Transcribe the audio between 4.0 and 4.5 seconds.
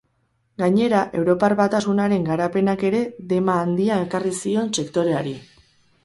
ekarri